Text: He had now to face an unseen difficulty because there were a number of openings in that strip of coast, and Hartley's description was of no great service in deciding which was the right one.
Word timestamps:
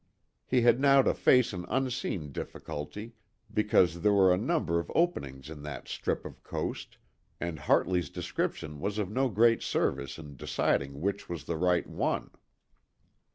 He 0.47 0.61
had 0.61 0.79
now 0.79 1.03
to 1.03 1.13
face 1.13 1.53
an 1.53 1.67
unseen 1.69 2.31
difficulty 2.31 3.13
because 3.53 4.01
there 4.01 4.11
were 4.11 4.33
a 4.33 4.35
number 4.35 4.79
of 4.79 4.91
openings 4.95 5.47
in 5.47 5.61
that 5.61 5.87
strip 5.87 6.25
of 6.25 6.41
coast, 6.41 6.97
and 7.39 7.59
Hartley's 7.59 8.09
description 8.09 8.79
was 8.79 8.97
of 8.97 9.11
no 9.11 9.29
great 9.29 9.61
service 9.61 10.17
in 10.17 10.35
deciding 10.37 11.01
which 11.01 11.29
was 11.29 11.43
the 11.43 11.55
right 11.55 11.85
one. 11.85 12.31